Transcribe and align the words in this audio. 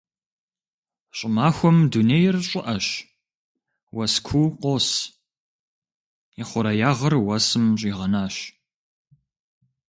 ЩӀымахуэм 1.17 1.77
дунейр 1.91 2.35
щӀыӀэщ, 2.49 2.87
уэс 3.95 4.15
куу 4.25 4.47
къос, 4.61 4.87
ихъуреягъыр 6.41 7.13
уэсым 7.25 7.65
щӀигъэнащ. 7.79 8.35